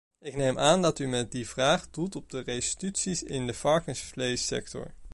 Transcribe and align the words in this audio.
Ik 0.19 0.35
neem 0.35 0.57
aan 0.57 0.81
dat 0.81 0.99
u 0.99 1.07
met 1.07 1.31
die 1.31 1.47
vraag 1.47 1.89
doelt 1.89 2.15
op 2.15 2.31
restituties 2.31 3.23
in 3.23 3.47
de 3.47 3.53
varkensvleessector. 3.53 4.93